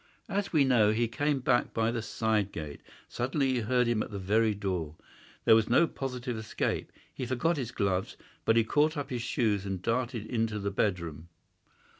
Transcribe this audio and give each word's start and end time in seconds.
As 0.27 0.51
we 0.51 0.63
know, 0.65 0.89
he 0.91 1.07
came 1.07 1.41
back 1.41 1.75
by 1.75 1.91
the 1.91 2.01
side 2.01 2.51
gate. 2.51 2.81
Suddenly 3.07 3.53
he 3.53 3.59
heard 3.59 3.85
him 3.85 4.01
at 4.01 4.09
the 4.09 4.17
very 4.17 4.55
door. 4.55 4.95
There 5.45 5.53
was 5.53 5.69
no 5.69 5.85
possible 5.85 6.39
escape. 6.39 6.91
He 7.13 7.27
forgot 7.27 7.55
his 7.57 7.71
gloves, 7.71 8.17
but 8.43 8.55
he 8.57 8.63
caught 8.63 8.97
up 8.97 9.11
his 9.11 9.21
shoes 9.21 9.63
and 9.63 9.79
darted 9.79 10.25
into 10.25 10.57
the 10.57 10.71
bedroom. 10.71 11.27